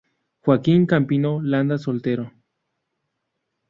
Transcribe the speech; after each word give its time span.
Joaquín 0.39 0.87
Campino 0.87 1.43
Landa, 1.43 1.77
soltero. 1.77 2.31